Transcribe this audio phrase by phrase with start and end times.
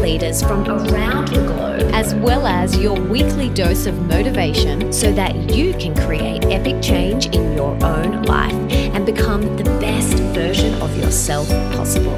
[0.00, 5.34] leaders from around the globe, as well as your weekly dose of motivation so that
[5.54, 8.52] you can create epic change in your own life
[8.94, 12.14] and become the best version of yourself possible.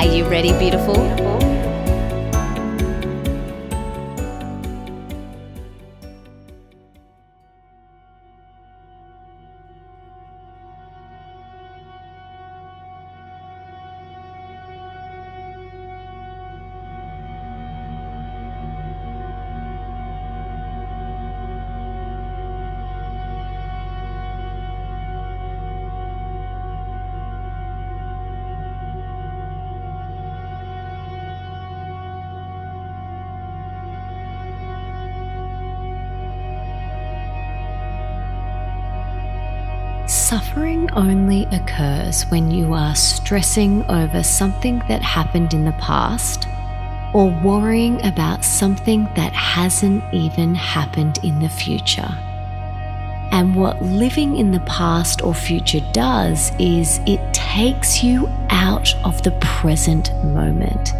[0.00, 1.43] Are you ready, beautiful?
[40.34, 46.48] Suffering only occurs when you are stressing over something that happened in the past
[47.12, 52.08] or worrying about something that hasn't even happened in the future.
[53.30, 59.22] And what living in the past or future does is it takes you out of
[59.22, 60.94] the present moment.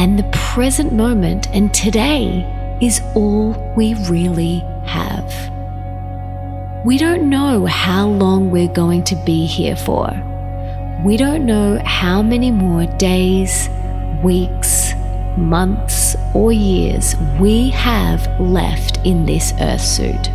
[0.00, 2.44] And the present moment and today
[2.80, 5.55] is all we really have.
[6.86, 10.08] We don't know how long we're going to be here for.
[11.04, 13.68] We don't know how many more days,
[14.22, 14.94] weeks,
[15.36, 20.30] months, or years we have left in this earth suit.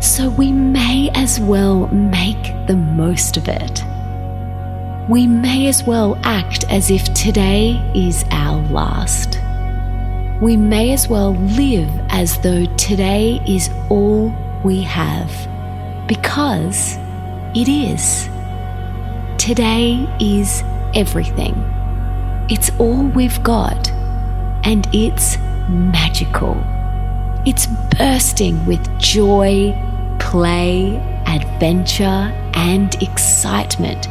[0.00, 3.82] So we may as well make the most of it.
[5.08, 9.40] We may as well act as if today is our last.
[10.40, 14.32] We may as well live as though today is all
[14.64, 15.30] we have
[16.06, 16.96] because
[17.54, 18.28] it is.
[19.38, 20.62] Today is
[20.94, 21.54] everything.
[22.48, 23.90] It's all we've got,
[24.64, 26.56] and it's magical.
[27.44, 27.66] It's
[27.98, 29.76] bursting with joy,
[30.18, 30.96] play,
[31.26, 34.08] adventure, and excitement.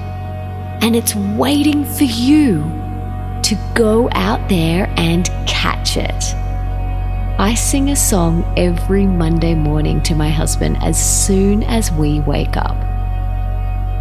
[0.83, 2.63] And it's waiting for you
[3.43, 6.35] to go out there and catch it.
[7.41, 12.55] I sing a song every Monday morning to my husband as soon as we wake
[12.55, 12.75] up.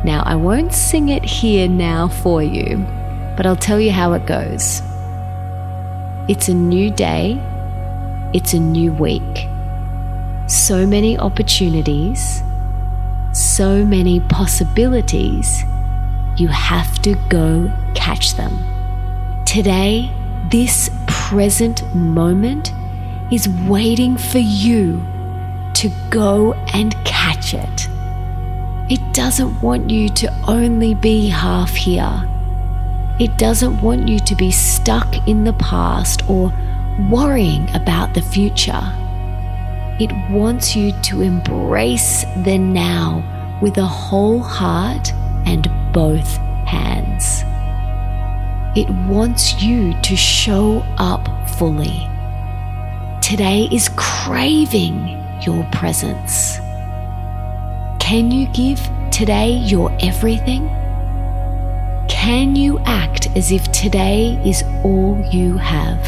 [0.04, 2.86] Now, I won't sing it here now for you,
[3.38, 4.82] but I'll tell you how it goes.
[6.28, 7.40] It's a new day,
[8.34, 9.48] it's a new week.
[10.46, 12.42] So many opportunities,
[13.32, 15.64] so many possibilities.
[16.36, 18.52] You have to go catch them.
[19.46, 20.10] Today,
[20.50, 22.74] this present moment
[23.30, 25.00] is waiting for you
[25.74, 27.88] to go and catch it.
[28.90, 32.26] It doesn't want you to only be half here.
[33.20, 36.52] It doesn't want you to be stuck in the past or
[37.08, 38.82] worrying about the future.
[40.00, 45.12] It wants you to embrace the now with a whole heart
[45.46, 46.36] and both
[46.66, 47.44] hands.
[48.76, 52.09] It wants you to show up fully
[53.30, 55.08] today is craving
[55.42, 56.58] your presence.
[58.00, 58.80] Can you give
[59.12, 60.66] today your everything?
[62.08, 66.04] Can you act as if today is all you have?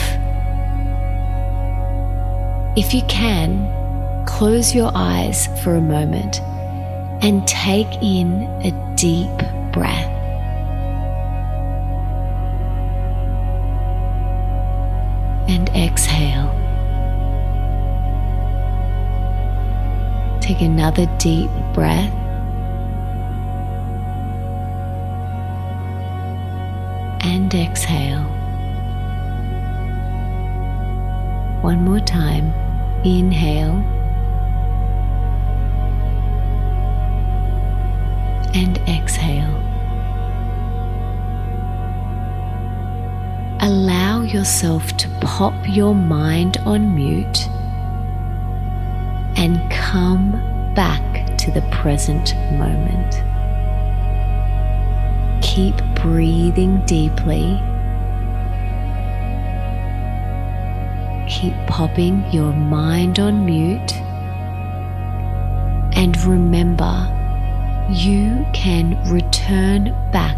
[2.77, 6.41] If you can, close your eyes for a moment
[7.23, 9.31] and take in a deep
[9.73, 10.22] breath.
[20.53, 22.13] Take another deep breath.
[27.25, 28.25] And exhale.
[31.63, 32.53] One more time.
[33.03, 33.79] Inhale.
[38.53, 39.57] And exhale.
[43.63, 47.49] Allow yourself to pop your mind on mute
[49.43, 50.33] and come
[50.75, 53.23] back to the present moment.
[55.43, 57.61] Keep breathing deeply.
[61.29, 64.03] Keep popping your mind on mute
[65.95, 67.07] And remember,
[67.91, 70.37] you can return back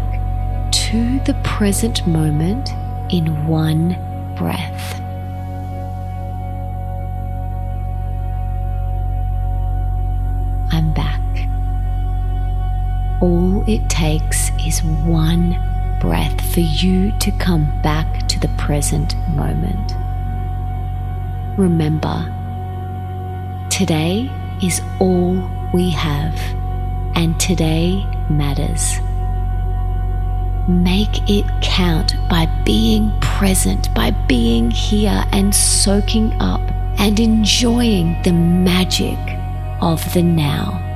[0.71, 2.71] to the present moment
[3.09, 3.97] in one
[4.35, 5.04] breath.
[13.25, 15.57] All it takes is one
[15.99, 19.95] breath for you to come back to the present moment.
[21.57, 22.17] Remember,
[23.71, 24.29] today
[24.61, 26.39] is all we have,
[27.15, 28.99] and today matters.
[30.67, 36.61] Make it count by being present, by being here and soaking up
[36.99, 39.17] and enjoying the magic
[39.81, 40.94] of the now.